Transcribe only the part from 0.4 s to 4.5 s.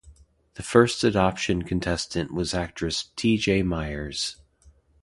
The first adoption contestant was actress T. J. Myers.